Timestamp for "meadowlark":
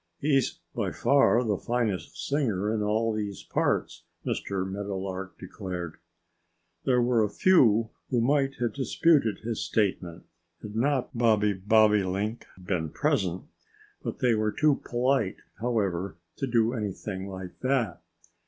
4.67-5.37